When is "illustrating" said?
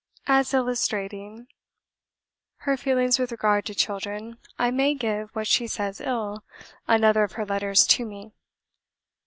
0.51-1.45